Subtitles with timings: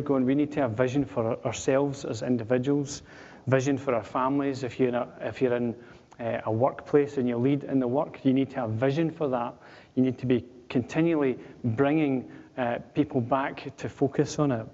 [0.00, 3.02] going, we need to have vision for ourselves as individuals,
[3.46, 4.62] vision for our families.
[4.62, 5.74] If you're in a, if you're in
[6.20, 9.28] uh, a workplace and you lead in the work, you need to have vision for
[9.28, 9.54] that.
[9.94, 14.66] You need to be continually bringing uh, people back to focus on it.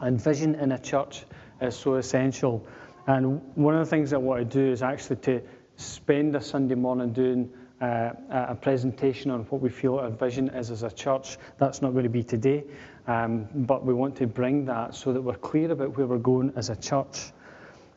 [0.00, 1.24] And vision in a church
[1.60, 2.66] is so essential.
[3.06, 5.42] And one of the things I want to do is actually to
[5.76, 10.70] spend a Sunday morning doing uh, a presentation on what we feel our vision is
[10.70, 11.36] as a church.
[11.58, 12.64] That's not going to be today,
[13.06, 16.52] um, but we want to bring that so that we're clear about where we're going
[16.56, 17.32] as a church.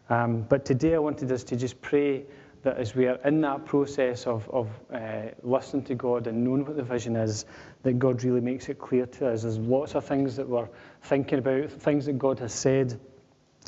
[0.10, 2.26] Um, but today I wanted us to just pray
[2.64, 6.66] that as we are in that process of, of uh, listening to God and knowing
[6.66, 7.46] what the vision is,
[7.84, 9.44] that God really makes it clear to us.
[9.44, 10.68] There's lots of things that we're
[11.04, 13.00] thinking about, things that God has said,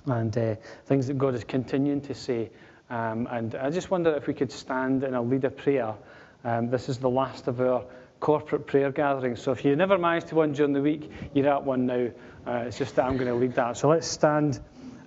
[0.06, 0.56] and uh,
[0.86, 2.50] things that God is continuing to say.
[2.92, 5.96] Um, and I just wonder if we could stand and I'll lead a prayer.
[6.44, 7.86] Um, this is the last of our
[8.20, 9.42] corporate prayer gatherings.
[9.42, 12.10] So if you never managed to one during the week, you're at one now.
[12.46, 13.78] Uh, it's just that I'm going to lead that.
[13.78, 14.60] So let's stand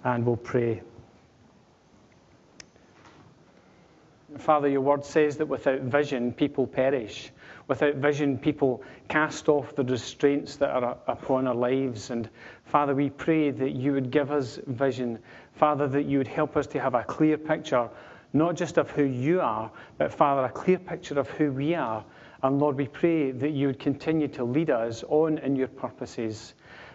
[0.03, 0.81] and we'll pray.
[4.39, 7.31] Father, your word says that without vision, people perish.
[7.69, 12.11] Without vision, people cast off the restraints that are upon our lives.
[12.11, 12.29] And
[12.65, 15.19] Father, we pray that you would give us vision.
[15.55, 17.89] Father, that you would help us to have a clear picture,
[18.33, 22.05] not just of who you are, but Father, a clear picture of who we are.
[22.43, 26.55] And Lord, we pray that you would continue to lead us on in your purposes.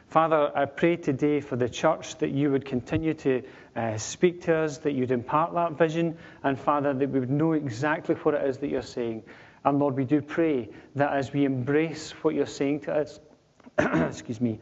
[0.10, 3.44] Father, I pray today for the church that you would continue to
[3.76, 7.54] uh, speak to us, that you'd impart that vision, and Father, that we would know
[7.54, 9.24] exactly what it is that you're saying.
[9.64, 13.20] And Lord, we do pray that as we embrace what you're saying to us,
[13.80, 14.60] excuse me,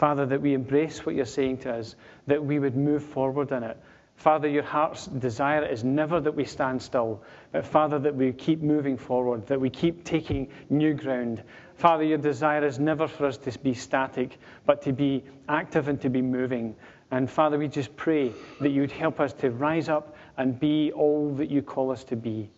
[0.00, 1.94] Father, that we embrace what you're saying to us,
[2.26, 3.76] that we would move forward in it.
[4.16, 8.62] Father, your heart's desire is never that we stand still, but Father, that we keep
[8.62, 11.42] moving forward, that we keep taking new ground.
[11.74, 16.00] Father, your desire is never for us to be static, but to be active and
[16.00, 16.74] to be moving.
[17.10, 20.92] And Father, we just pray that you would help us to rise up and be
[20.92, 22.48] all that you call us to be.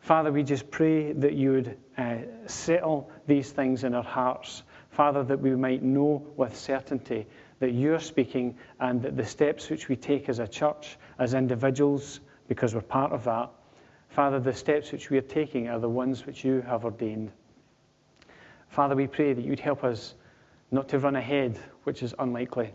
[0.00, 2.16] Father, we just pray that you would uh,
[2.46, 4.62] settle these things in our hearts.
[4.98, 7.24] Father, that we might know with certainty
[7.60, 12.18] that you're speaking and that the steps which we take as a church, as individuals,
[12.48, 13.48] because we're part of that,
[14.08, 17.30] Father, the steps which we are taking are the ones which you have ordained.
[18.70, 20.16] Father, we pray that you'd help us
[20.72, 22.74] not to run ahead, which is unlikely.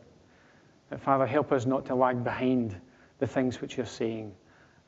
[0.99, 2.73] Father, help us not to lag behind
[3.19, 4.33] the things which you're saying.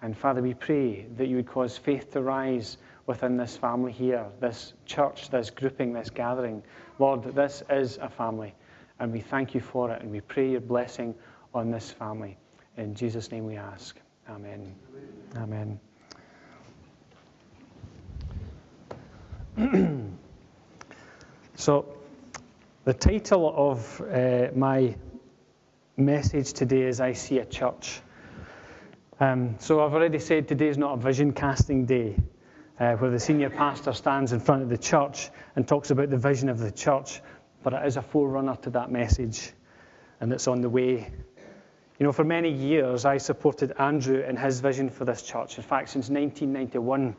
[0.01, 4.25] And Father, we pray that you would cause faith to rise within this family here,
[4.39, 6.63] this church, this grouping, this gathering.
[6.99, 8.53] Lord, this is a family,
[8.99, 11.13] and we thank you for it, and we pray your blessing
[11.53, 12.37] on this family.
[12.77, 13.97] In Jesus' name we ask.
[14.29, 14.75] Amen.
[15.37, 15.79] Amen.
[19.57, 20.11] Amen.
[21.57, 21.85] So,
[22.83, 24.93] the title of uh, my
[25.95, 28.01] message today is I See a Church.
[29.21, 32.17] Um, so, I've already said today is not a vision casting day
[32.79, 36.17] uh, where the senior pastor stands in front of the church and talks about the
[36.17, 37.21] vision of the church,
[37.63, 39.53] but it is a forerunner to that message
[40.19, 41.11] and it's on the way.
[41.99, 45.57] You know, for many years I supported Andrew in his vision for this church.
[45.57, 47.15] In fact, since 1991,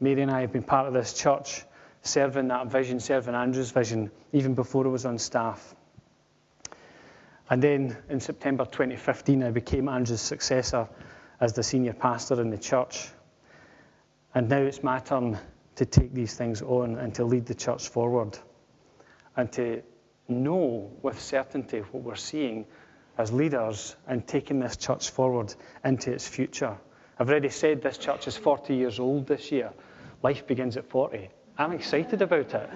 [0.00, 1.64] Mary and I have been part of this church
[2.02, 5.74] serving that vision, serving Andrew's vision, even before I was on staff.
[7.50, 10.88] And then in September 2015, I became Andrew's successor
[11.40, 13.08] as the senior pastor in the church.
[14.34, 15.38] And now it's my turn
[15.76, 18.38] to take these things on and to lead the church forward
[19.36, 19.82] and to
[20.28, 22.66] know with certainty what we're seeing
[23.18, 25.54] as leaders and taking this church forward
[25.84, 26.76] into its future.
[27.18, 29.72] I've already said this church is 40 years old this year.
[30.22, 31.28] Life begins at 40.
[31.58, 32.70] I'm excited about it.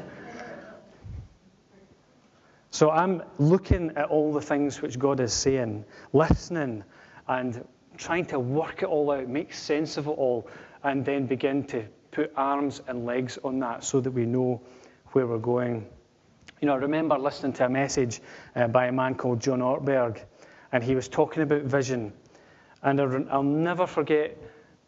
[2.71, 6.83] So I'm looking at all the things which God is saying, listening,
[7.29, 7.65] and
[7.97, 10.49] trying to work it all out, make sense of it all,
[10.85, 14.61] and then begin to put arms and legs on that so that we know
[15.13, 15.87] where we're going.
[16.61, 18.21] You know, I remember listening to a message
[18.55, 20.21] uh, by a man called John Ortberg,
[20.73, 22.13] and he was talking about vision.
[22.83, 24.37] And I'll never forget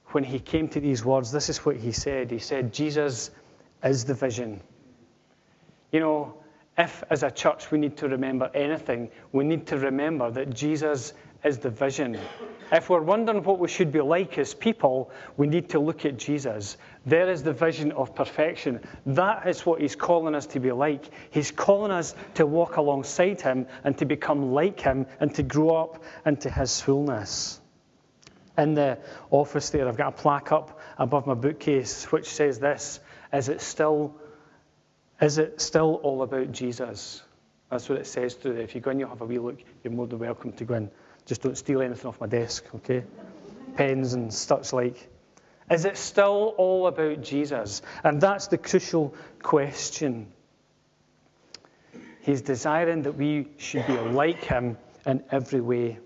[0.08, 2.30] when he came to these words, this is what he said.
[2.30, 3.30] He said, Jesus
[3.82, 4.60] is the vision.
[5.92, 6.34] You know,
[6.78, 11.14] if as a church we need to remember anything, we need to remember that Jesus
[11.46, 12.18] is the vision.
[12.72, 16.16] If we're wondering what we should be like as people, we need to look at
[16.16, 16.76] Jesus.
[17.04, 18.80] There is the vision of perfection.
[19.06, 21.04] That is what he's calling us to be like.
[21.30, 25.76] He's calling us to walk alongside him and to become like him and to grow
[25.76, 27.60] up into his fullness.
[28.58, 28.98] In the
[29.30, 32.98] office there, I've got a plaque up above my bookcase which says this
[33.32, 34.16] is it still,
[35.20, 37.22] is it still all about Jesus?
[37.70, 38.62] That's what it says through there.
[38.62, 39.58] If you go in, you'll have a wee look.
[39.82, 40.90] You're more than welcome to go in.
[41.26, 43.04] Just don't steal anything off my desk, okay?
[43.74, 45.08] Pens and such like.
[45.70, 47.82] Is it still all about Jesus?
[48.04, 50.28] And that's the crucial question.
[52.20, 55.98] He's desiring that we should be like him in every way.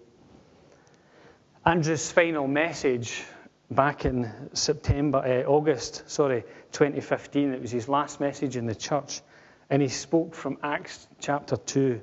[1.64, 3.22] Andrew's final message
[3.70, 9.20] back in September, uh, August, sorry, 2015, it was his last message in the church,
[9.68, 12.00] and he spoke from Acts chapter 2.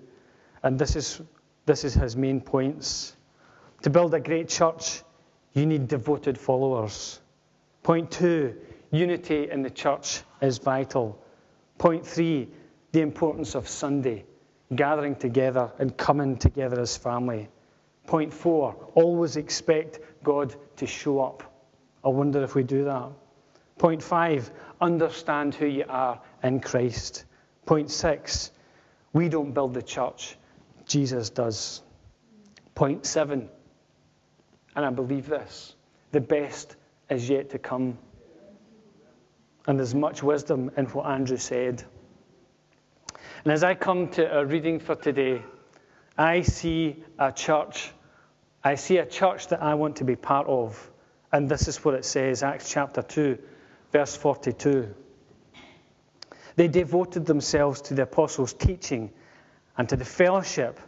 [0.63, 1.21] And this is,
[1.67, 3.15] this is his main points.
[3.83, 5.03] To build a great church,
[5.53, 7.19] you need devoted followers.
[7.83, 8.55] Point two,
[8.89, 11.21] unity in the church is vital.
[11.77, 12.47] Point three,
[12.93, 14.25] the importance of Sunday,
[14.75, 17.49] gathering together and coming together as family.
[18.07, 21.43] Point four, always expect God to show up.
[22.03, 23.09] I wonder if we do that.
[23.77, 24.49] Point five,
[24.79, 27.25] understand who you are in Christ.
[27.65, 28.51] Point six,
[29.11, 30.37] we don't build the church,
[30.87, 31.81] Jesus does.
[32.75, 33.49] Point seven,
[34.75, 35.75] and I believe this
[36.11, 36.75] the best
[37.09, 37.97] is yet to come.
[39.65, 41.83] And there's much wisdom in what Andrew said.
[43.43, 45.41] And as I come to a reading for today,
[46.17, 47.91] I see a church.
[48.63, 50.91] I see a church that I want to be part of.
[51.31, 53.37] And this is what it says Acts chapter 2,
[53.91, 54.95] verse 42.
[56.55, 59.11] They devoted themselves to the apostles' teaching
[59.77, 60.79] and to the fellowship,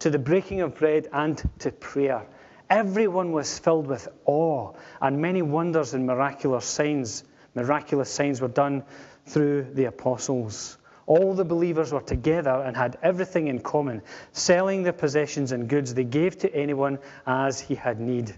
[0.00, 2.26] to the breaking of bread, and to prayer.
[2.68, 8.84] Everyone was filled with awe, and many wonders and miraculous signs, miraculous signs were done
[9.26, 10.78] through the apostles.
[11.06, 14.02] All the believers were together and had everything in common.
[14.32, 18.34] Selling their possessions and goods, they gave to anyone as he had need.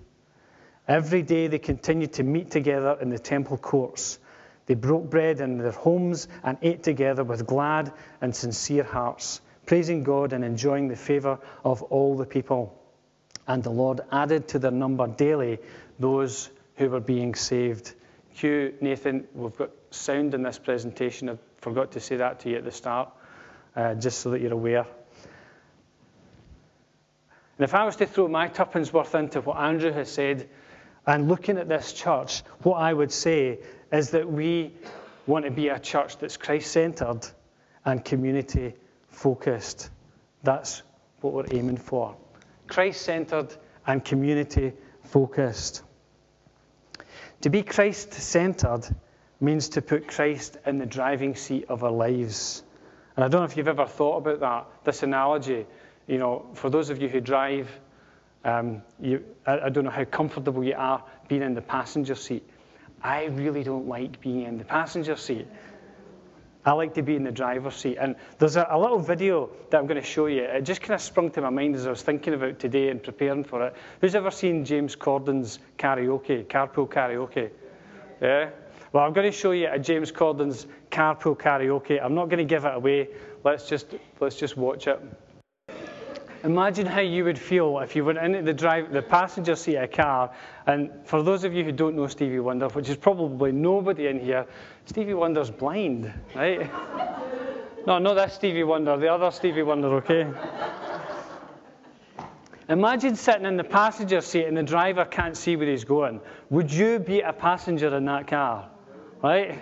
[0.87, 4.19] Every day they continued to meet together in the temple courts.
[4.67, 7.91] They broke bread in their homes and ate together with glad
[8.21, 12.75] and sincere hearts, praising God and enjoying the favor of all the people.
[13.47, 15.59] And the Lord added to their number daily
[15.99, 17.93] those who were being saved.
[18.31, 21.29] Hugh, Nathan, we've got sound in this presentation.
[21.29, 23.11] I forgot to say that to you at the start,
[23.77, 24.87] uh, just so that you're aware.
[27.59, 30.49] And if I was to throw my tuppence worth into what Andrew has said,
[31.07, 33.59] and looking at this church, what I would say
[33.93, 34.73] is that we
[35.27, 37.27] want to be a church that's Christ centered
[37.85, 38.73] and community
[39.19, 39.91] focused.
[40.45, 40.83] That's
[41.21, 42.17] what we're aiming for.
[42.69, 43.55] Christ centered
[43.87, 44.73] and community
[45.05, 45.83] focused.
[47.41, 48.85] To be Christ centered
[49.41, 52.63] means to put Christ in the driving seat of our lives.
[53.17, 55.67] And I don't know if you've ever thought about that, this analogy.
[56.07, 57.69] You know, for those of you who drive,
[58.45, 62.49] um, you, I, I don't know how comfortable you are being in the passenger seat.
[63.03, 65.47] I really don't like being in the passenger seat.
[66.69, 67.97] I like to be in the driver's seat.
[67.99, 70.43] And there's a, a, little video that I'm going to show you.
[70.43, 73.03] It just kind of sprung to my mind as I was thinking about today and
[73.03, 73.75] preparing for it.
[74.03, 77.51] Who's ever seen James Corden's karaoke, carpool karaoke?
[78.21, 78.51] Yeah?
[78.93, 82.05] Well, I'm going to show you a James Corden's carpool karaoke.
[82.05, 83.09] I'm not going to give it away.
[83.45, 85.01] Let's just, let's just watch it.
[86.45, 89.85] Imagine how you would feel if you were in the drive, the passenger seat of
[89.85, 90.31] a car.
[90.67, 94.21] And for those of you who don't know Stevie Wonder, which is probably nobody in
[94.21, 94.47] here,
[94.87, 96.71] Stevie Wonder's blind, right?
[97.87, 100.29] no, not that Stevie Wonder, the other Stevie Wonder, okay?
[102.69, 106.21] Imagine sitting in the passenger seat and the driver can't see where he's going.
[106.51, 108.69] Would you be a passenger in that car?
[109.23, 109.59] Right?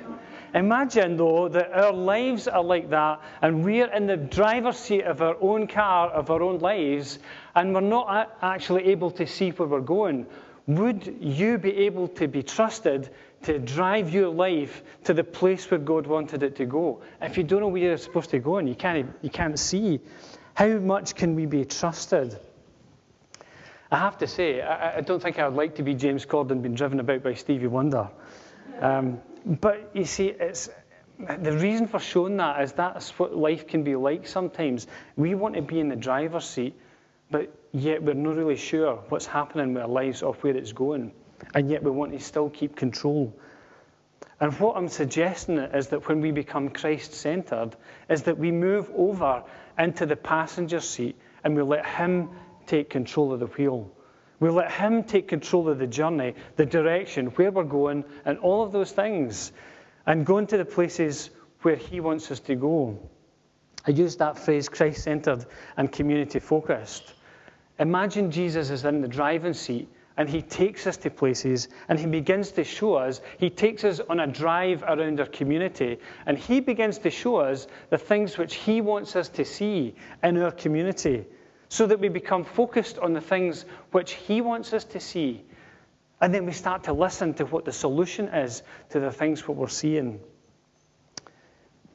[0.56, 5.20] Imagine, though, that our lives are like that, and we're in the driver's seat of
[5.20, 7.18] our own car, of our own lives,
[7.54, 10.26] and we're not actually able to see where we're going.
[10.66, 13.10] Would you be able to be trusted
[13.42, 17.02] to drive your life to the place where God wanted it to go?
[17.20, 20.00] If you don't know where you're supposed to go and you can't, you can't see,
[20.54, 22.38] how much can we be trusted?
[23.92, 26.62] I have to say, I, I don't think I would like to be James Corden
[26.62, 28.08] being driven about by Stevie Wonder.
[28.80, 30.68] Um, but you see, it's,
[31.18, 34.86] the reason for showing that is that's what life can be like sometimes.
[35.14, 36.74] We want to be in the driver's seat,
[37.30, 41.12] but yet we're not really sure what's happening with our lives or where it's going.
[41.54, 43.32] And yet we want to still keep control.
[44.40, 47.76] And what I'm suggesting is that when we become Christ centered,
[48.10, 49.44] is that we move over
[49.78, 52.30] into the passenger seat and we let Him
[52.66, 53.90] take control of the wheel.
[54.38, 58.62] We let Him take control of the journey, the direction, where we're going, and all
[58.62, 59.52] of those things,
[60.06, 61.30] and going to the places
[61.62, 62.98] where He wants us to go.
[63.86, 67.14] I used that phrase, Christ centered and community focused.
[67.78, 72.06] Imagine Jesus is in the driving seat and He takes us to places and He
[72.06, 73.20] begins to show us.
[73.38, 77.68] He takes us on a drive around our community and He begins to show us
[77.90, 81.26] the things which He wants us to see in our community
[81.68, 85.44] so that we become focused on the things which He wants us to see.
[86.20, 89.56] And then we start to listen to what the solution is to the things what
[89.56, 90.20] we're seeing.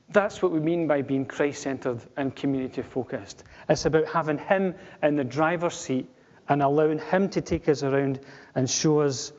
[0.10, 3.44] That's what we mean by being Christ centered and community focused.
[3.70, 6.10] It's about having Him in the driver's seat
[6.50, 8.20] and allowing Him to take us around
[8.54, 9.32] and show us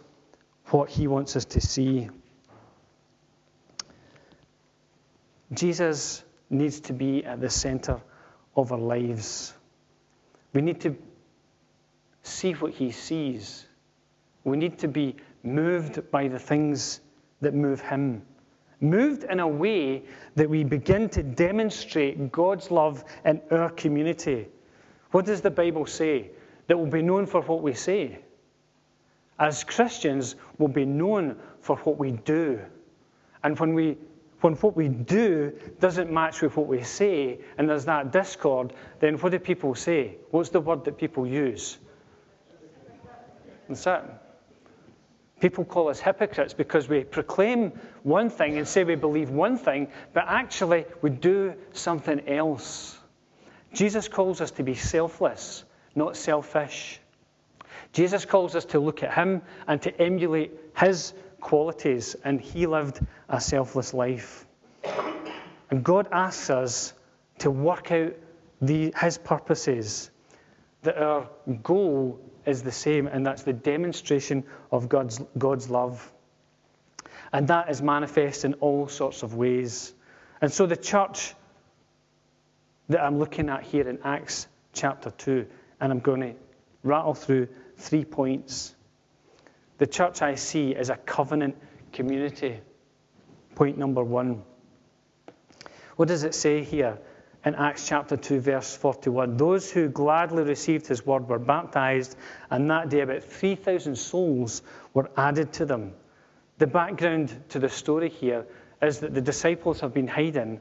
[0.66, 2.08] what He wants us to see.
[5.52, 8.00] Jesus needs to be at the center
[8.56, 9.52] of our lives.
[10.52, 10.96] We need to
[12.22, 13.66] see what He sees.
[14.44, 17.00] We need to be moved by the things
[17.40, 18.22] that move Him.
[18.80, 20.02] Moved in a way
[20.34, 24.48] that we begin to demonstrate God's love in our community.
[25.12, 26.30] What does the Bible say?
[26.66, 28.18] that we'll be known for what we say.
[29.38, 32.60] As Christians, we'll be known for what we do.
[33.42, 33.98] And when, we,
[34.42, 39.16] when what we do doesn't match with what we say, and there's that discord, then
[39.18, 40.16] what do people say?
[40.30, 41.78] What's the word that people use?
[43.68, 44.04] It.
[45.40, 47.72] People call us hypocrites because we proclaim
[48.02, 52.98] one thing and say we believe one thing, but actually we do something else.
[53.72, 57.00] Jesus calls us to be selfless not selfish.
[57.92, 63.00] Jesus calls us to look at him and to emulate his qualities, and he lived
[63.28, 64.46] a selfless life.
[65.70, 66.94] And God asks us
[67.38, 68.14] to work out
[68.62, 70.10] the, his purposes,
[70.82, 71.28] that our
[71.62, 76.10] goal is the same, and that's the demonstration of God's, God's love.
[77.32, 79.94] And that is manifest in all sorts of ways.
[80.40, 81.34] And so the church
[82.88, 85.46] that I'm looking at here in Acts chapter 2
[85.80, 86.34] and I'm going to
[86.82, 88.74] rattle through three points.
[89.78, 91.56] The church I see is a covenant
[91.92, 92.60] community.
[93.54, 94.42] Point number one.
[95.96, 96.98] What does it say here
[97.44, 99.36] in Acts chapter 2, verse 41?
[99.36, 102.16] Those who gladly received his word were baptized,
[102.50, 104.62] and that day about 3,000 souls
[104.94, 105.92] were added to them.
[106.58, 108.46] The background to the story here
[108.80, 110.60] is that the disciples have been hiding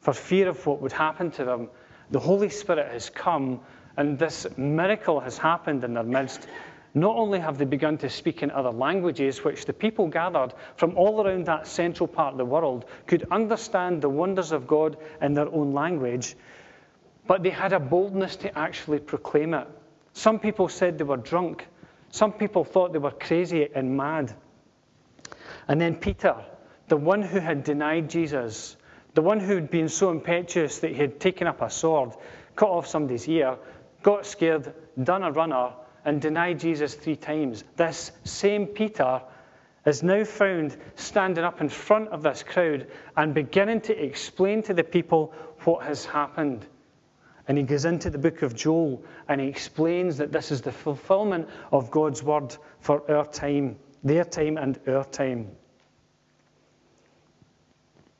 [0.00, 1.68] for fear of what would happen to them.
[2.10, 3.60] The Holy Spirit has come
[3.96, 6.46] and this miracle has happened in their midst.
[6.94, 10.96] Not only have they begun to speak in other languages, which the people gathered from
[10.96, 15.34] all around that central part of the world could understand the wonders of God in
[15.34, 16.34] their own language,
[17.26, 19.68] but they had a boldness to actually proclaim it.
[20.14, 21.66] Some people said they were drunk.
[22.10, 24.34] Some people thought they were crazy and mad.
[25.68, 26.36] And then Peter,
[26.88, 28.76] the one who had denied Jesus,
[29.12, 32.12] the one who had been so impetuous that he had taken up a sword,
[32.56, 33.58] cut off somebody's ear,
[34.02, 35.72] got scared, done a runner,
[36.08, 37.62] and denied Jesus three times.
[37.76, 39.20] This same Peter
[39.84, 44.72] is now found standing up in front of this crowd and beginning to explain to
[44.72, 45.34] the people
[45.64, 46.64] what has happened.
[47.46, 50.72] And he goes into the book of Joel and he explains that this is the
[50.72, 55.50] fulfillment of God's word for our time, their time and our time.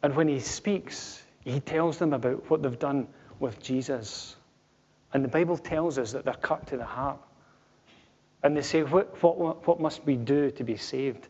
[0.02, 3.08] And when he speaks, he tells them about what they've done
[3.40, 4.36] with Jesus.
[5.14, 7.20] And the Bible tells us that they're cut to the heart.
[8.42, 11.28] And they say, what, what, what must we do to be saved?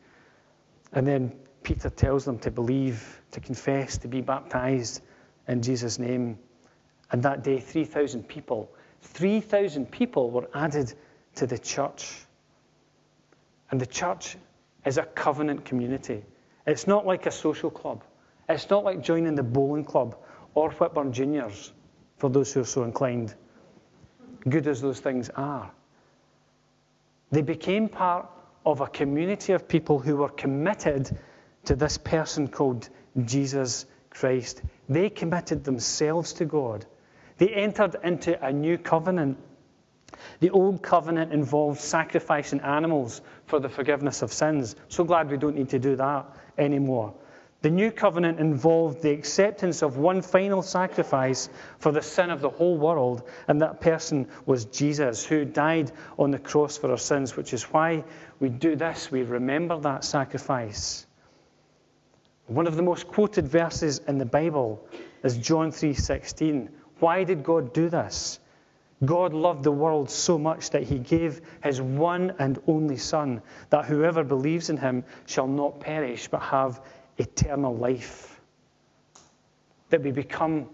[0.93, 5.03] And then Peter tells them to believe, to confess, to be baptized
[5.47, 6.39] in Jesus' name.
[7.11, 8.71] And that day, 3,000 people,
[9.03, 10.93] 3,000 people were added
[11.37, 12.15] to the church.
[13.71, 14.37] And the church
[14.85, 16.25] is a covenant community.
[16.67, 18.05] It's not like a social club.
[18.49, 20.17] It's not like joining the bowling club
[20.55, 21.73] or Whitburn Juniors,
[22.17, 23.35] for those who are so inclined
[24.49, 25.71] good as those things are.
[27.31, 28.29] They became part
[28.65, 31.17] of a community of people who were committed
[31.65, 32.89] to this person called
[33.25, 34.63] Jesus Christ.
[34.89, 36.87] They committed themselves to God.
[37.37, 39.39] They entered into a new covenant.
[40.41, 44.75] The old covenant involved sacrificing animals for the forgiveness of sins.
[44.89, 47.15] So glad we don't need to do that anymore.
[47.61, 51.49] The new covenant involved the acceptance of one final sacrifice
[51.81, 56.31] for the sin of the whole world, and that person was Jesus, who died on
[56.31, 58.05] the cross for our sins, which is why
[58.39, 59.11] we do this.
[59.11, 61.07] We remember that sacrifice.
[62.47, 64.87] One of the most quoted verses in the Bible
[65.25, 66.69] is John 3:16.
[67.01, 68.39] Why did God do this?
[69.05, 73.85] God loved the world so much that he gave his one and only Son, that
[73.85, 76.81] whoever believes in him shall not perish but have
[77.19, 78.41] eternal life.
[79.91, 80.69] That we become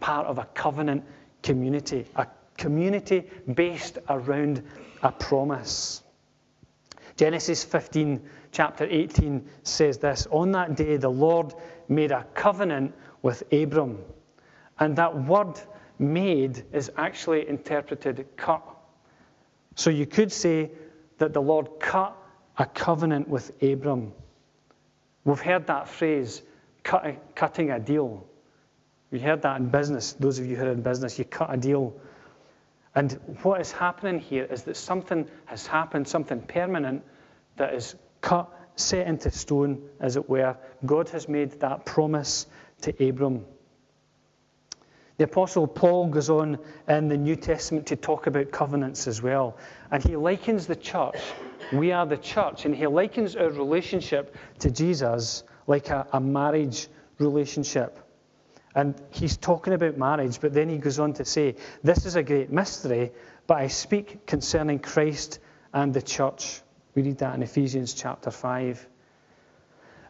[0.00, 1.04] part of a covenant
[1.42, 2.26] community, a
[2.56, 4.62] community based around
[5.02, 6.02] a promise.
[7.16, 8.20] Genesis 15,
[8.52, 11.54] chapter 18 says this On that day, the Lord
[11.88, 13.98] made a covenant with Abram.
[14.78, 15.60] And that word
[15.98, 18.62] made is actually interpreted cut.
[19.74, 20.70] So you could say
[21.18, 22.16] that the Lord cut
[22.56, 24.12] a covenant with Abram.
[25.28, 26.40] We've heard that phrase,
[26.82, 28.26] cut, cutting a deal.
[29.10, 30.14] You heard that in business.
[30.14, 31.94] Those of you who are in business, you cut a deal.
[32.94, 37.04] And what is happening here is that something has happened, something permanent
[37.56, 40.56] that is cut, set into stone, as it were.
[40.86, 42.46] God has made that promise
[42.80, 43.44] to Abram.
[45.18, 46.58] The Apostle Paul goes on
[46.88, 49.58] in the New Testament to talk about covenants as well.
[49.90, 51.20] And he likens the church,
[51.72, 56.88] we are the church, and he likens our relationship to Jesus like a, a marriage
[57.18, 57.98] relationship.
[58.74, 62.22] And he's talking about marriage, but then he goes on to say, This is a
[62.22, 63.12] great mystery,
[63.46, 65.40] but I speak concerning Christ
[65.72, 66.60] and the church.
[66.94, 68.86] We read that in Ephesians chapter 5.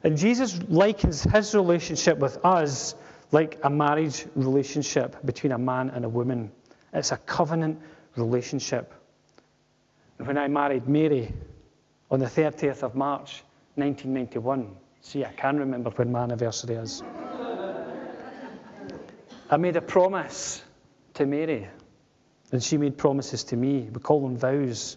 [0.05, 2.95] And Jesus likens his relationship with us
[3.33, 6.50] like a marriage relationship between a man and a woman.
[6.93, 7.81] It's a covenant
[8.17, 8.93] relationship.
[10.18, 11.32] When I married Mary
[12.10, 13.44] on the 30th of March
[13.76, 17.02] 1991, see, I can remember when my anniversary is.
[19.50, 20.62] I made a promise
[21.14, 21.68] to Mary,
[22.50, 23.88] and she made promises to me.
[23.92, 24.96] We call them vows.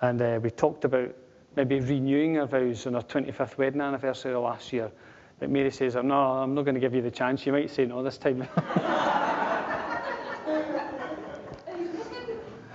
[0.00, 1.14] And uh, we talked about
[1.56, 4.92] maybe renewing our vows on our 25th wedding anniversary last year.
[5.38, 7.44] But Mary says, no, I'm not going to give you the chance.
[7.46, 8.46] You might say no this time.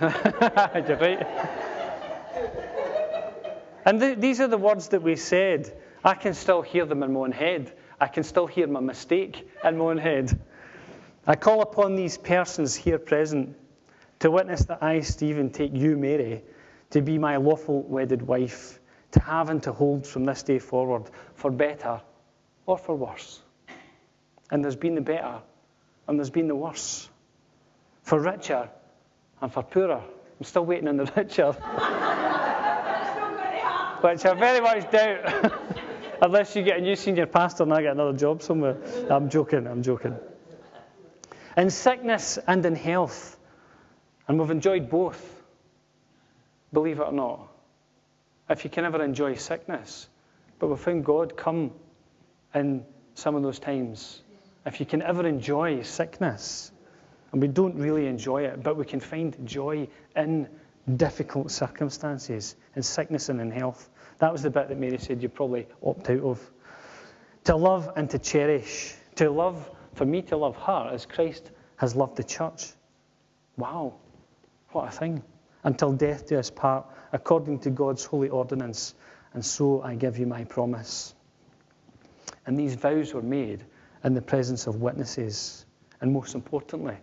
[0.00, 1.26] right.
[3.84, 5.78] And th- these are the words that we said.
[6.02, 7.76] I can still hear them in my own head.
[8.00, 10.40] I can still hear my mistake in my own head.
[11.26, 13.56] I call upon these persons here present
[14.20, 16.44] to witness that I, Stephen, take you, Mary,
[16.90, 18.80] to be my lawful wedded wife,
[19.12, 22.00] to have and to hold from this day forward, for better
[22.64, 23.42] or for worse.
[24.50, 25.42] And there's been the better,
[26.08, 27.10] and there's been the worse.
[28.02, 28.70] For richer
[29.40, 30.02] and for poorer.
[30.40, 31.52] I'm still waiting on the richer.
[34.00, 35.52] Which I very much doubt.
[36.22, 38.76] Unless you get a new senior pastor and I get another job somewhere.
[39.10, 40.16] I'm joking, I'm joking.
[41.56, 43.38] In sickness and in health.
[44.28, 45.42] And we've enjoyed both,
[46.72, 47.48] believe it or not.
[48.48, 50.08] If you can ever enjoy sickness,
[50.58, 51.72] but we've found God come
[52.54, 52.84] in
[53.14, 54.22] some of those times.
[54.66, 56.70] If you can ever enjoy sickness,
[57.32, 60.48] and we don't really enjoy it, but we can find joy in
[60.96, 63.90] difficult circumstances, in sickness and in health.
[64.18, 66.50] That was the bit that Mary said you probably opt out of.
[67.44, 68.94] To love and to cherish.
[69.16, 72.72] To love, for me to love her as Christ has loved the church.
[73.56, 73.94] Wow,
[74.70, 75.22] what a thing.
[75.64, 78.94] Until death do us part, according to God's holy ordinance.
[79.34, 81.14] And so I give you my promise.
[82.46, 83.64] And these vows were made
[84.02, 85.66] in the presence of witnesses,
[86.00, 86.96] and most importantly,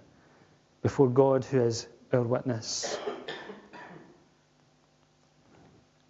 [0.82, 2.98] before God, who is our witness.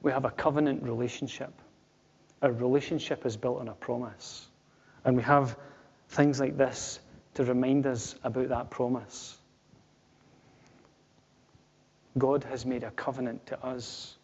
[0.01, 1.53] We have a covenant relationship.
[2.41, 4.47] Our relationship is built on a promise.
[5.03, 5.57] And we have
[6.09, 6.99] things like this
[7.33, 9.37] to remind us about that promise.
[12.17, 14.17] God has made a covenant to us.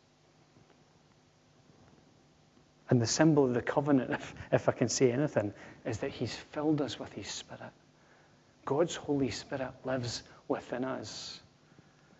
[2.89, 5.53] And the symbol of the covenant, if, if I can say anything,
[5.85, 7.71] is that He's filled us with His Spirit.
[8.65, 11.39] God's Holy Spirit lives within us.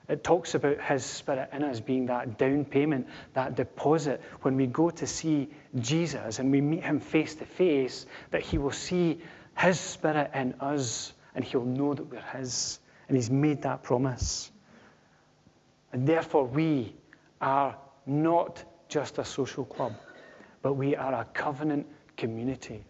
[0.09, 4.21] It talks about His Spirit in us being that down payment, that deposit.
[4.41, 8.57] When we go to see Jesus and we meet Him face to face, that He
[8.57, 9.21] will see
[9.57, 12.79] His Spirit in us and He'll know that we're His.
[13.07, 14.51] And He's made that promise.
[15.93, 16.95] And therefore, we
[17.39, 19.93] are not just a social club
[20.63, 21.85] but we are a covenant
[22.17, 22.83] community.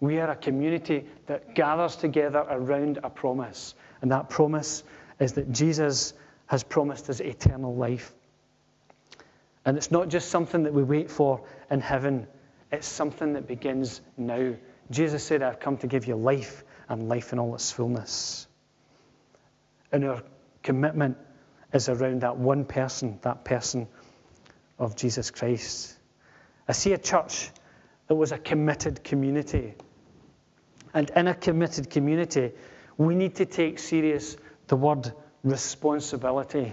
[0.00, 3.74] We are a community that gathers together around a promise.
[4.02, 4.84] And that promise
[5.20, 6.14] is that Jesus
[6.46, 8.12] has promised us eternal life.
[9.64, 12.26] And it's not just something that we wait for in heaven,
[12.70, 14.54] it's something that begins now.
[14.90, 18.46] Jesus said, I've come to give you life and life in all its fullness.
[19.90, 20.22] And our
[20.62, 21.16] commitment
[21.72, 23.88] is around that one person, that person
[24.78, 25.96] of Jesus Christ.
[26.68, 27.50] I see a church
[28.08, 29.74] that was a committed community.
[30.94, 32.52] And in a committed community,
[32.96, 34.36] we need to take serious
[34.68, 36.72] the word responsibility.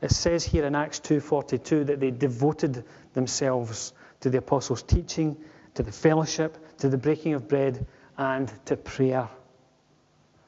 [0.00, 5.36] It says here in Acts 2:42 that they devoted themselves to the apostles' teaching,
[5.74, 9.28] to the fellowship, to the breaking of bread, and to prayer.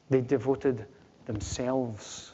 [0.09, 0.87] They devoted
[1.26, 2.33] themselves.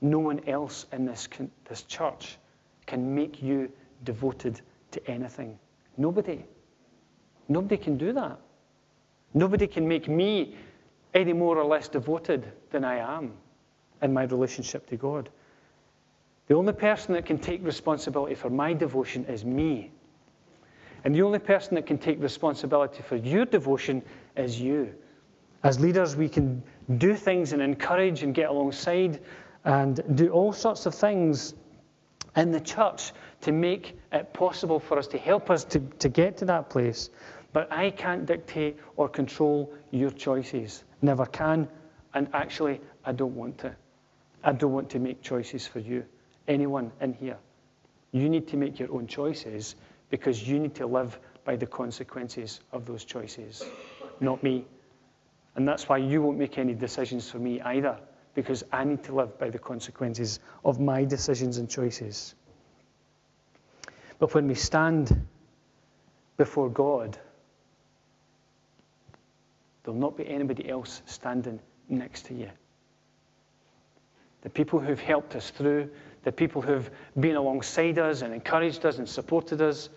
[0.00, 1.28] No one else in this,
[1.68, 2.38] this church
[2.86, 3.70] can make you
[4.02, 4.60] devoted
[4.92, 5.58] to anything.
[5.96, 6.44] Nobody.
[7.48, 8.38] Nobody can do that.
[9.34, 10.56] Nobody can make me
[11.12, 13.32] any more or less devoted than I am
[14.02, 15.28] in my relationship to God.
[16.46, 19.90] The only person that can take responsibility for my devotion is me.
[21.04, 24.02] And the only person that can take responsibility for your devotion
[24.36, 24.94] is you.
[25.62, 26.62] As leaders, we can
[26.98, 29.20] do things and encourage and get alongside
[29.64, 31.54] and do all sorts of things
[32.36, 33.12] in the church
[33.44, 37.10] to make it possible for us to help us to, to get to that place.
[37.52, 40.84] But I can't dictate or control your choices.
[41.02, 41.68] Never can.
[42.14, 43.74] And actually, I don't want to.
[44.42, 46.04] I don't want to make choices for you.
[46.48, 47.38] Anyone in here.
[48.12, 49.76] You need to make your own choices
[50.10, 53.64] because you need to live by the consequences of those choices,
[54.20, 54.64] not me.
[55.56, 57.98] And that's why you won't make any decisions for me either,
[58.34, 62.34] because I need to live by the consequences of my decisions and choices.
[64.18, 65.26] But when we stand
[66.36, 67.18] before God,
[69.82, 72.50] there'll not be anybody else standing next to you.
[74.42, 75.90] The people who've helped us through,
[76.22, 79.88] the people who've been alongside us and encouraged us and supported us,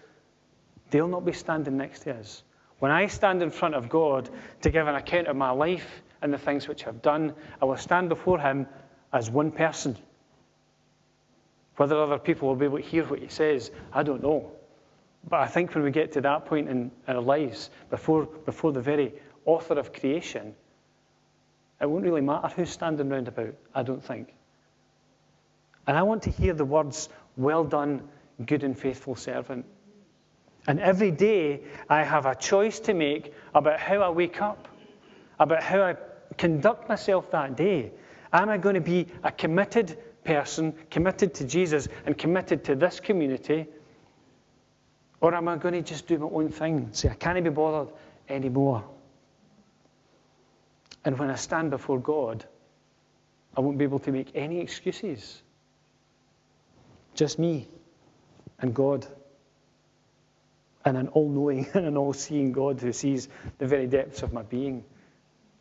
[0.90, 2.44] they'll not be standing next to us.
[2.80, 4.30] When I stand in front of God
[4.62, 7.78] to give an account of my life and the things which I've done, I will
[7.78, 8.68] stand before Him
[9.12, 9.98] as one person.
[11.78, 14.52] Whether other people will be able to hear what He says, I don't know.
[15.30, 18.82] But I think when we get to that point in, our lives, before, before the
[18.82, 19.14] very
[19.46, 20.56] author of creation,
[21.80, 24.34] it won't really matter who's standing round about, I don't think.
[25.86, 28.08] And I want to hear the words, Well done,
[28.46, 29.66] good and faithful servant.
[30.68, 34.68] And every day I have a choice to make about how I wake up,
[35.40, 35.96] about how I
[36.38, 37.92] conduct myself that day.
[38.34, 43.00] Am I going to be a committed person, committed to Jesus and committed to this
[43.00, 43.66] community?
[45.22, 46.90] Or am I going to just do my own thing?
[46.92, 47.94] Say, I can't be bothered
[48.30, 48.84] anymore.
[51.06, 52.46] And when I stand before God,
[53.56, 55.42] I won't be able to make any excuses.
[57.16, 57.68] Just me
[58.60, 59.08] and God
[60.84, 64.34] and an all knowing and an all seeing God who sees the very depths of
[64.34, 64.84] my being.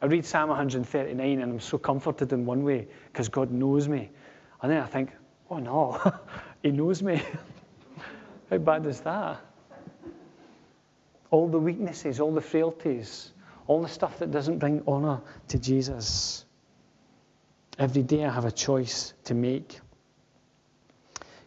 [0.03, 4.11] I read Psalm 139 and I'm so comforted in one way because God knows me.
[4.67, 5.13] And then I think,
[5.49, 6.13] oh no,
[6.65, 7.23] He knows me.
[8.51, 9.39] How bad is that?
[11.31, 13.31] All the weaknesses, all the frailties,
[13.69, 16.47] all the stuff that doesn't bring honour to Jesus.
[17.79, 19.79] Every day I have a choice to make.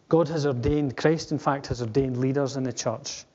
[0.08, 3.26] God has ordained, Christ in fact has ordained leaders in the church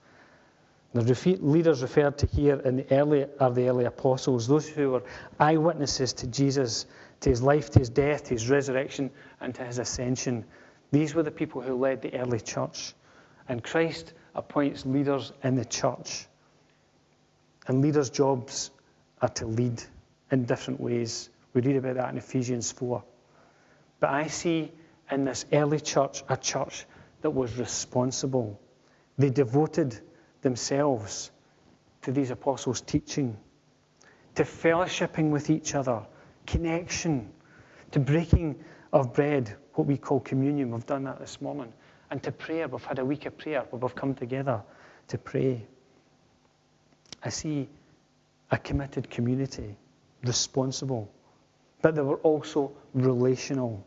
[1.04, 5.04] the leaders referred to here in the early are the early apostles, those who were
[5.42, 6.86] eyewitnesses to Jesus,
[7.20, 9.12] to his life, to his death, to his resurrection,
[9.46, 10.44] and to his ascension.
[10.92, 12.94] These were the people who led the early church.
[13.48, 16.26] And Christ appoints leaders in the church.
[17.68, 18.72] And leaders' jobs
[19.22, 19.82] are to lead
[20.32, 21.30] in different ways.
[21.54, 23.04] We read about that in Ephesians 4.
[24.00, 24.72] But I see
[25.12, 26.86] in this early church a church
[27.22, 28.60] that was responsible.
[29.20, 30.00] They devoted
[30.42, 31.30] themselves
[32.02, 33.38] to these apostles' teaching,
[34.34, 36.02] to fellowshipping with each other,
[36.48, 37.32] connection,
[37.92, 38.64] to breaking
[38.96, 40.72] of bread, what we call communion.
[40.72, 41.72] We've done that this morning.
[42.10, 42.70] And to prayer.
[42.70, 44.64] We've had a week of prayer where we've come together
[45.10, 45.68] to pray.
[47.22, 47.68] I see
[48.52, 49.76] a committed community,
[50.24, 51.12] responsible,
[51.82, 53.86] but they were also relational.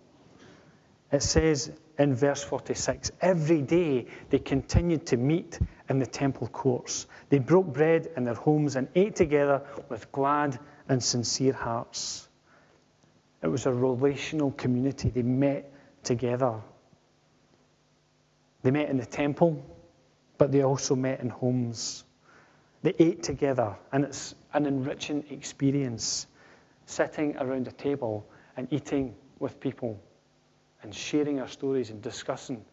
[1.11, 7.07] It says in verse 46 every day they continued to meet in the temple courts.
[7.31, 12.28] They broke bread in their homes and ate together with glad and sincere hearts.
[13.43, 15.11] It was a relational community.
[15.11, 15.73] They met
[16.03, 16.61] together.
[18.63, 19.65] They met in the temple,
[20.39, 22.05] but they also met in homes.
[22.83, 26.27] They ate together, and it's an enriching experience
[26.87, 30.01] sitting around a table and eating with people
[30.83, 32.65] and sharing our stories and discussing,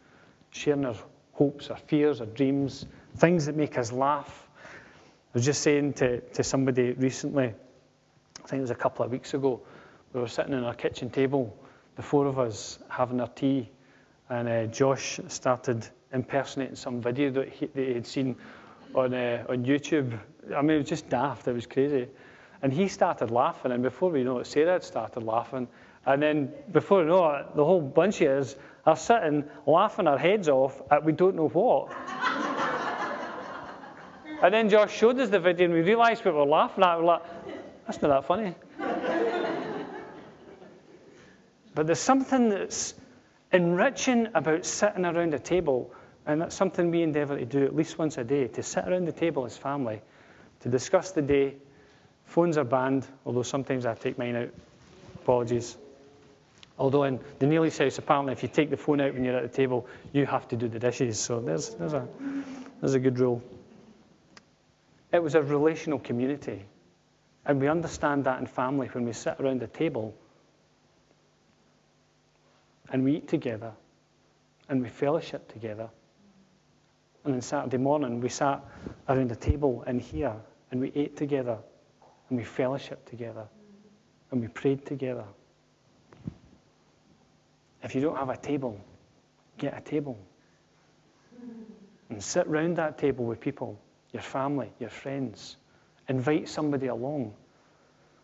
[0.52, 0.96] sharing our
[1.34, 2.86] hopes, our fears, our dreams,
[3.18, 4.48] things that make us laugh.
[4.64, 7.54] I was just saying to, to somebody recently,
[8.44, 9.62] I think it was a couple of weeks ago,
[10.16, 11.54] we were sitting on our kitchen table,
[11.98, 13.70] the four of us having our tea,
[14.30, 18.38] and uh, Josh started impersonating some video that he, that he had seen
[18.96, 20.18] on, uh, on YouTube.
[20.56, 22.08] I mean, it was just daft, it was crazy.
[22.62, 25.68] And he started laughing, and before we know it, Sarah had started laughing.
[26.06, 30.18] And then before we know it, the whole bunch of us are sitting laughing our
[30.18, 31.92] heads off at we don't know what.
[34.42, 36.98] And then Josh showed us the video and we realised we were laughing at.
[36.98, 37.22] We were like,
[37.88, 38.54] that's not that funny.
[41.76, 42.94] But there's something that's
[43.52, 45.94] enriching about sitting around a table,
[46.26, 49.06] and that's something we endeavour to do at least once a day to sit around
[49.06, 50.02] the table as family,
[50.62, 51.56] to discuss the day.
[52.24, 54.50] Phones are banned, although sometimes I take mine out.
[55.16, 55.78] Apologies.
[56.80, 59.44] Although in the Neely's house, apparently, if you take the phone out when you're at
[59.44, 61.20] the table, you have to do the dishes.
[61.20, 62.08] So there's, there's, a,
[62.80, 63.44] there's a good rule.
[65.12, 66.64] It was a relational community.
[67.46, 70.16] And we understand that in family when we sit around the table
[72.92, 73.72] and we eat together
[74.70, 75.90] and we fellowship together.
[77.24, 78.64] And on Saturday morning, we sat
[79.10, 80.36] around the table in here
[80.72, 81.58] and we ate together
[82.30, 83.48] and we fellowship together
[84.32, 85.26] and we prayed together.
[87.84, 88.80] If you don't have a table,
[89.58, 90.18] get a table.
[92.10, 93.80] And sit round that table with people,
[94.12, 95.58] your family, your friends.
[96.08, 97.34] Invite somebody along.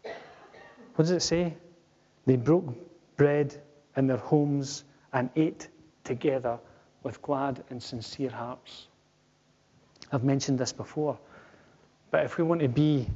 [0.04, 1.56] What does it say?
[2.26, 2.76] They broke
[3.18, 3.60] bread
[3.98, 5.68] in their homes and ate
[6.04, 6.58] together
[7.04, 8.88] with glad and sincere hearts.
[10.12, 11.18] I've mentioned this before,
[12.12, 13.08] but if we want to be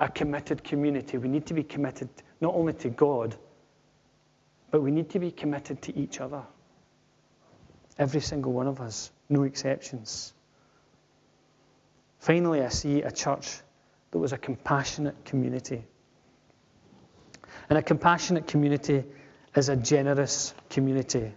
[0.00, 2.08] a committed community, we need to be committed
[2.40, 3.36] not only to God,
[4.70, 6.42] but we need to be committed to each other.
[7.98, 10.32] Every single one of us, no exceptions.
[12.18, 13.60] Finally, I see a church
[14.10, 15.84] that was a compassionate community.
[17.68, 19.04] And a compassionate community
[19.54, 21.32] is a generous community.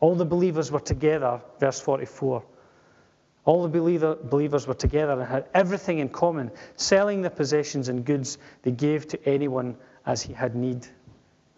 [0.00, 2.42] All the believers were together, verse 44.
[3.44, 8.04] All the believer, believers were together and had everything in common, selling their possessions and
[8.04, 9.76] goods they gave to anyone
[10.06, 10.86] as he had need.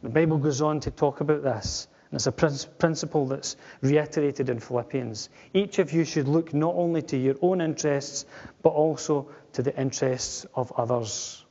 [0.02, 1.88] The Bible goes on to talk about this.
[2.10, 5.30] And it's a principle that's reiterated in Philippians.
[5.54, 8.26] Each of you should look not only to your own interests,
[8.62, 11.42] but also to the interests of others.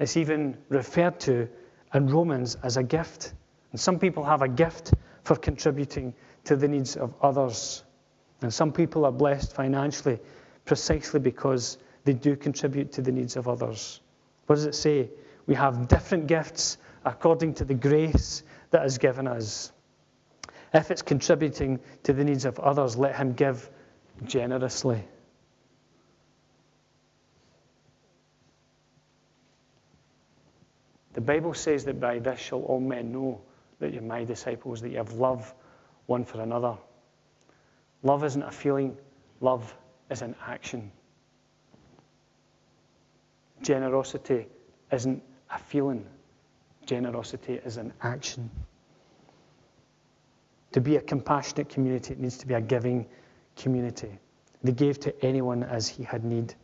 [0.00, 1.48] It's even referred to
[1.94, 3.32] in Romans as a gift.
[3.70, 7.84] And some people have a gift for contributing to the needs of others.
[8.42, 10.18] And some people are blessed financially
[10.64, 14.00] precisely because they do contribute to the needs of others.
[14.46, 15.10] What does it say?
[15.46, 19.72] We have different gifts according to the grace that is given us.
[20.72, 23.70] If it's contributing to the needs of others, let him give
[24.24, 25.04] generously.
[31.14, 33.40] The Bible says that by this shall all men know
[33.78, 35.54] that you're my disciples, that you have love
[36.06, 36.76] one for another.
[38.02, 38.96] Love isn't a feeling,
[39.40, 39.76] love
[40.10, 40.90] is an action.
[43.62, 44.46] Generosity
[44.92, 46.04] isn't a feeling,
[46.84, 48.50] generosity is an action.
[50.72, 53.06] To be a compassionate community, it needs to be a giving
[53.56, 54.10] community.
[54.64, 56.54] They gave to anyone as he had need.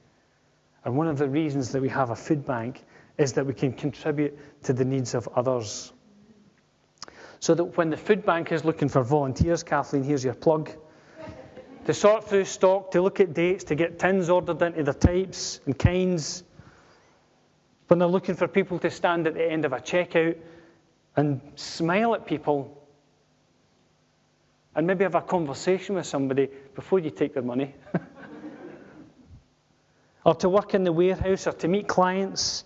[0.84, 2.84] And one of the reasons that we have a food bank
[3.18, 5.92] is that we can contribute to the needs of others.
[7.40, 10.70] So that when the food bank is looking for volunteers, Kathleen, here's your plug.
[11.86, 15.60] to sort through stock, to look at dates, to get tins ordered into the types
[15.64, 16.44] and kinds.
[17.88, 20.36] When they're looking for people to stand at the end of a checkout
[21.16, 22.76] and smile at people
[24.74, 27.74] and maybe have a conversation with somebody before you take their money.
[30.24, 32.64] or to work in the warehouse or to meet clients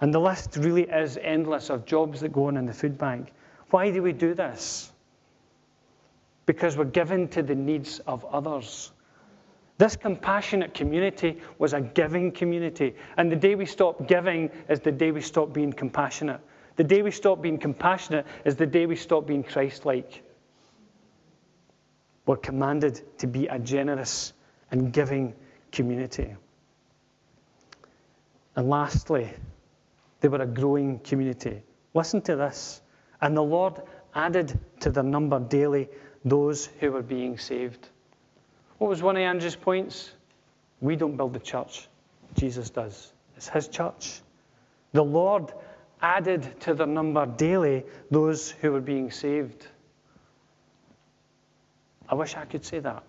[0.00, 3.32] and the list really is endless of jobs that go on in the food bank.
[3.70, 4.92] Why do we do this?
[6.44, 8.92] Because we're given to the needs of others.
[9.78, 12.94] This compassionate community was a giving community.
[13.16, 16.40] And the day we stop giving is the day we stop being compassionate.
[16.76, 20.22] The day we stop being compassionate is the day we stop being Christ like.
[22.26, 24.32] We're commanded to be a generous
[24.70, 25.34] and giving
[25.72, 26.34] community.
[28.56, 29.30] And lastly,
[30.20, 31.62] they were a growing community.
[31.94, 32.80] Listen to this.
[33.20, 33.80] And the Lord
[34.14, 35.88] added to their number daily
[36.24, 37.88] those who were being saved.
[38.78, 40.12] What was one of Andrew's points?
[40.80, 41.88] We don't build the church,
[42.34, 43.12] Jesus does.
[43.36, 44.20] It's his church.
[44.92, 45.52] The Lord
[46.00, 49.66] added to their number daily those who were being saved.
[52.08, 53.02] I wish I could say that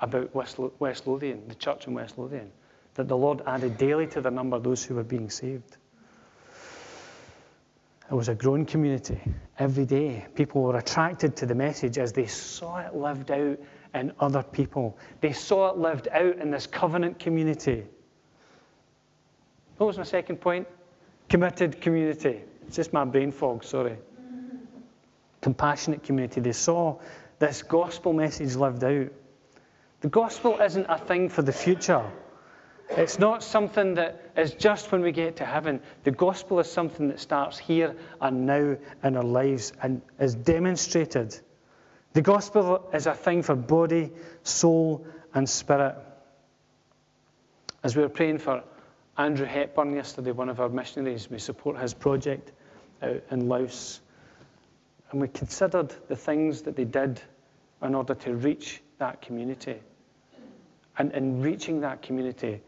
[0.00, 2.50] about West, West Lothian, the church in West Lothian,
[2.94, 5.76] that the Lord added daily to their number those who were being saved.
[8.10, 9.20] It was a growing community.
[9.58, 13.58] Every day, people were attracted to the message as they saw it lived out
[13.94, 14.98] in other people.
[15.20, 17.84] They saw it lived out in this covenant community.
[19.76, 20.66] What was my second point?
[21.28, 22.40] Committed community.
[22.66, 23.96] It's just my brain fog, sorry.
[25.40, 26.40] Compassionate community.
[26.40, 26.98] They saw
[27.38, 29.12] this gospel message lived out.
[30.00, 32.04] The gospel isn't a thing for the future,
[32.96, 35.80] It's not something that is just when we get to heaven.
[36.02, 41.38] The gospel is something that starts here and now in our lives and is demonstrated.
[42.14, 44.10] The gospel is a thing for body,
[44.42, 45.94] soul, and spirit.
[47.84, 48.64] As we were praying for
[49.16, 52.50] Andrew Hepburn yesterday, one of our missionaries, we support his project
[53.02, 54.00] out in Laos.
[55.12, 57.20] And we considered the things that they did
[57.82, 59.76] in order to reach that community.
[60.98, 62.60] And in reaching that community,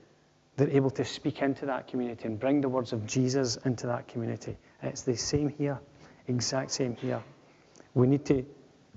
[0.56, 4.08] they're able to speak into that community and bring the words of Jesus into that
[4.08, 4.56] community.
[4.82, 5.80] It's the same here,
[6.28, 7.22] exact same here.
[7.94, 8.44] We need to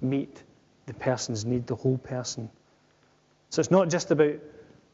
[0.02, 0.44] meet
[0.86, 2.50] the person's need, the whole person.
[3.50, 4.36] So it's not just about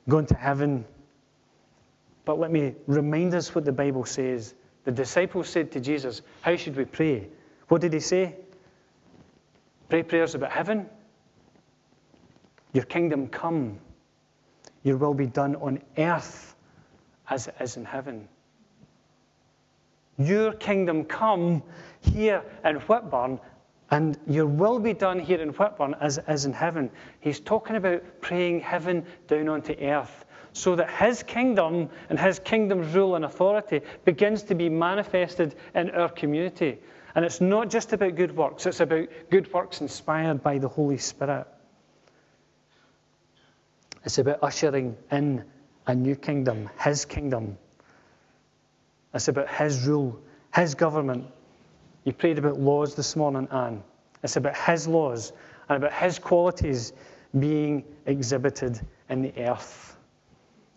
[0.07, 0.85] going to heaven,
[2.25, 4.53] but let me remind us what the Bible says.
[4.83, 7.27] The disciples said to Jesus, How should we pray?
[7.67, 8.35] What did he say?
[9.89, 10.89] Pray prayers about heaven.
[12.73, 13.79] Your kingdom come.
[14.83, 16.55] Your will be done on earth
[17.29, 18.27] as it is in heaven.
[20.17, 21.63] Your kingdom come
[22.01, 23.39] here in Whitburn,
[23.89, 26.89] and your will be done here in Whitburn as it is in heaven.
[27.19, 32.93] He's talking about praying heaven down onto earth so that his kingdom and his kingdom's
[32.93, 36.77] rule and authority begins to be manifested in our community.
[37.15, 40.97] And it's not just about good works, it's about good works inspired by the Holy
[40.97, 41.47] Spirit.
[44.03, 45.43] It's about ushering in
[45.85, 47.57] a new kingdom, His kingdom.
[49.13, 50.19] It's about His rule,
[50.53, 51.25] His government.
[52.03, 53.83] You prayed about laws this morning, Anne.
[54.23, 55.33] It's about His laws
[55.69, 56.93] and about His qualities
[57.37, 59.97] being exhibited in the earth.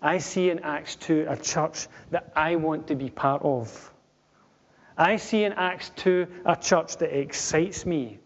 [0.02, 3.92] I see in Acts 2 a church that I want to be part of.
[4.98, 8.18] I see in Acts 2 a church that excites me.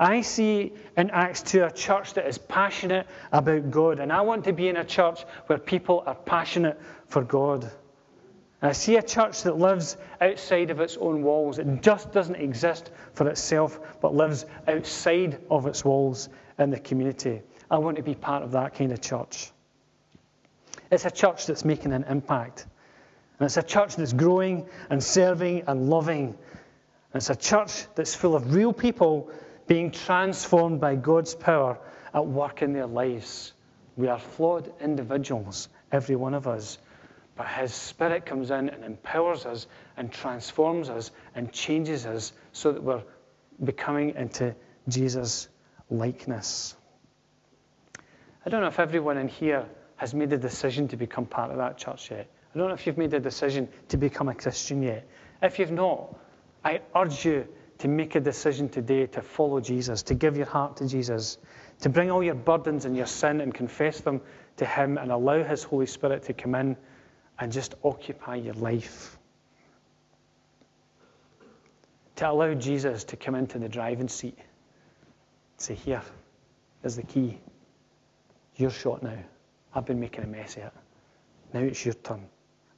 [0.00, 4.44] I see in Acts 2 a church that is passionate about God, and I want
[4.44, 7.70] to be in a church where people are passionate for God.
[8.62, 11.58] I see a church that lives outside of its own walls.
[11.58, 17.42] It just doesn't exist for itself, but lives outside of its walls in the community.
[17.70, 19.50] I want to be part of that kind of church.
[20.90, 22.66] It's a church that's making an impact.
[23.38, 26.28] And it's a church that's growing and serving and loving.
[26.28, 26.36] And
[27.14, 29.30] it's a church that's full of real people
[29.70, 31.78] being transformed by God's power
[32.12, 33.52] at work in their lives.
[33.96, 36.78] We are flawed individuals, every one of us.
[37.36, 42.72] But His Spirit comes in and empowers us and transforms us and changes us so
[42.72, 43.04] that we're
[43.62, 44.56] becoming into
[44.88, 45.46] Jesus'
[45.88, 46.74] likeness.
[48.44, 51.58] I don't know if everyone in here has made a decision to become part of
[51.58, 52.28] that church yet.
[52.52, 55.06] I don't know if you've made a decision to become a Christian yet.
[55.40, 56.18] If you've not,
[56.64, 57.46] I urge you
[57.80, 61.38] to make a decision today to follow Jesus, to give your heart to Jesus,
[61.80, 64.20] to bring all your burdens and your sin and confess them
[64.58, 66.76] to Him and allow His Holy Spirit to come in
[67.38, 69.18] and just occupy your life.
[72.16, 74.38] To allow Jesus to come into the driving seat.
[75.56, 76.02] Say, Here
[76.84, 77.38] is the key.
[78.56, 79.18] You're shot now.
[79.74, 80.72] I've been making a mess of it.
[81.54, 82.26] Now it's your turn.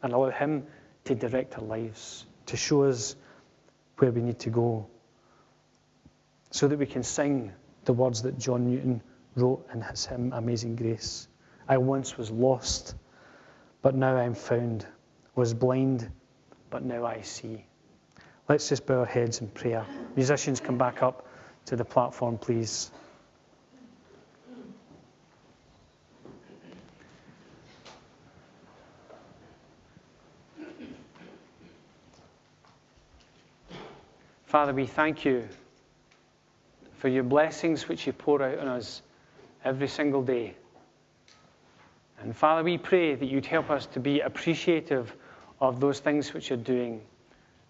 [0.00, 0.64] And allow Him
[1.06, 3.16] to direct our lives, to show us
[4.02, 4.84] where we need to go
[6.50, 7.52] so that we can sing
[7.84, 9.00] the words that John Newton
[9.36, 11.28] wrote in his hymn, Amazing Grace.
[11.68, 12.96] I once was lost,
[13.80, 14.84] but now I'm found,
[15.36, 16.10] was blind,
[16.68, 17.64] but now I see.
[18.48, 19.86] Let's just bow our heads in prayer.
[20.16, 21.28] Musicians, come back up
[21.66, 22.90] to the platform, please.
[34.52, 35.48] Father, we thank you
[36.98, 39.00] for your blessings which you pour out on us
[39.64, 40.54] every single day.
[42.20, 45.16] And Father, we pray that you'd help us to be appreciative
[45.58, 47.00] of those things which you're doing.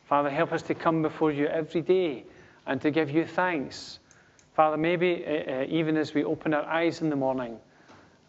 [0.07, 2.25] Father, help us to come before you every day
[2.67, 4.01] and to give you thanks.
[4.57, 7.61] Father, maybe uh, even as we open our eyes in the morning,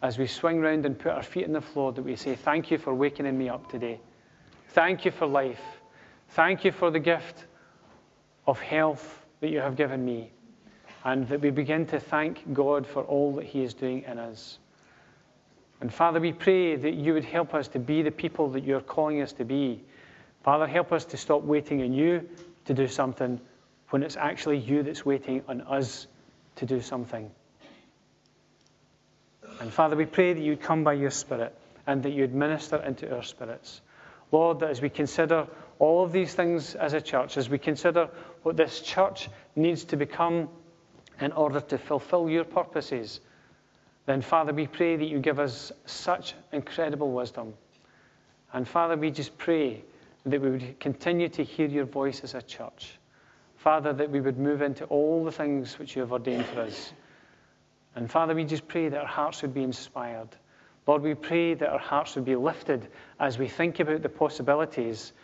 [0.00, 2.70] as we swing round and put our feet on the floor, that we say, Thank
[2.70, 3.98] you for waking me up today.
[4.68, 5.64] Thank you for life.
[6.28, 7.46] Thank you for the gift
[8.46, 10.30] of health that you have given me,
[11.04, 14.58] and that we begin to thank God for all that He is doing in us.
[15.80, 18.80] And Father, we pray that you would help us to be the people that you're
[18.80, 19.82] calling us to be.
[20.42, 22.28] Father, help us to stop waiting on you
[22.66, 23.40] to do something
[23.90, 26.06] when it's actually you that's waiting on us
[26.56, 27.30] to do something.
[29.60, 31.54] And Father, we pray that you'd come by your Spirit
[31.86, 33.80] and that you'd minister into our spirits.
[34.32, 35.46] Lord, that as we consider
[35.78, 38.08] all of these things as a church, as we consider
[38.44, 40.48] what this church needs to become
[41.20, 43.20] in order to fulfill your purposes,
[44.06, 47.54] then, Father, we pray that you give us such incredible wisdom,
[48.52, 49.82] And Father, we just pray
[50.26, 52.98] that we would continue to hear your voice as a church.
[53.56, 56.92] Father, that we would move into all the things which you have ordained for us.
[57.96, 60.28] And Father, we just pray that our hearts would be inspired.
[60.86, 62.88] Lord, we pray that our hearts would be lifted
[63.18, 65.14] as we think about the possibilities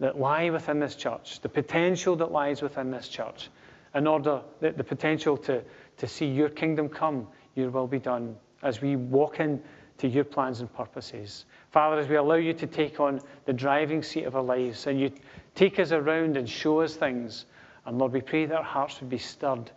[0.00, 3.50] that lie within this church, the potential that lies within this church,
[3.94, 5.62] in order that the potential to,
[5.98, 9.62] to see your kingdom come, your will be done, as we walk in
[9.98, 11.44] to your plans and purposes.
[11.70, 14.98] Father, as we allow you to take on the driving seat of our lives and
[14.98, 15.12] you
[15.54, 17.44] take us around and show us things,
[17.84, 19.70] and Lord, we pray that our hearts would be stirred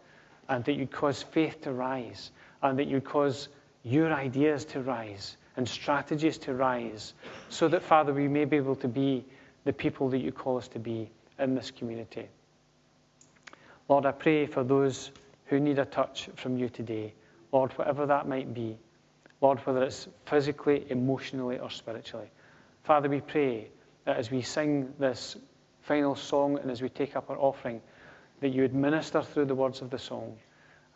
[0.48, 3.50] and that you cause faith to rise and that you cause
[3.84, 7.14] your ideas to rise and strategies to rise
[7.50, 9.26] so that, Father, we may be able to be
[9.66, 11.10] the people that you call us to be
[11.40, 12.28] in this community.
[13.90, 15.12] Lord, I pray for those
[15.46, 17.14] who need a touch from you today.
[17.52, 18.78] Lord, whatever that might be.
[19.42, 22.32] Lord, whether it's physically, emotionally, or spiritually.
[22.84, 23.68] Father, we pray
[24.06, 25.36] that as we sing this
[25.82, 27.82] final song and as we take up our offering,
[28.40, 30.36] that you would minister through the words of the song.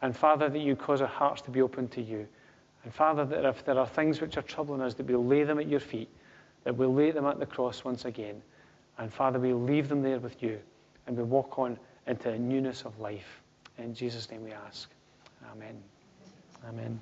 [0.01, 2.27] And Father, that you cause our hearts to be open to you.
[2.83, 5.59] And Father, that if there are things which are troubling us, that we'll lay them
[5.59, 6.09] at your feet,
[6.63, 8.41] that we'll lay them at the cross once again.
[8.97, 10.59] And Father, we'll leave them there with you
[11.07, 13.41] and we walk on into a newness of life.
[13.77, 14.89] In Jesus' name we ask.
[15.51, 15.81] Amen.
[16.67, 16.99] Amen.